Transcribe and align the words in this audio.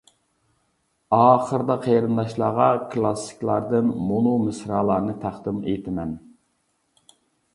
ئاخىردا 1.17 1.73
قېرىنداشلارغا 1.83 2.69
كىلاسسىكلاردىن 2.95 3.91
مۇنۇ 4.07 4.33
مىسرالارنى 4.47 5.15
تەقدىم 5.27 5.63
ئېتىمەن. 5.73 6.17